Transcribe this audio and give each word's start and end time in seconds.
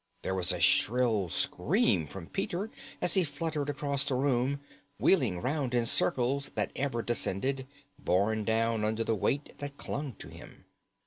There 0.23 0.33
was 0.33 0.51
a 0.51 0.59
shrill 0.59 1.29
scream 1.29 2.07
from 2.07 2.25
Peter 2.25 2.71
as 3.03 3.13
he 3.13 3.23
fluttered 3.23 3.69
across 3.69 4.03
the 4.03 4.15
room, 4.15 4.59
wheeling 4.97 5.39
round 5.39 5.75
in 5.75 5.85
circles 5.85 6.49
that 6.55 6.71
ever 6.75 7.03
descended, 7.03 7.67
borne 7.99 8.43
down 8.43 8.83
under 8.83 9.03
the 9.03 9.13
weight 9.13 9.55
that 9.59 9.77
clung 9.77 10.15
to 10.15 10.29
him. 10.29 10.65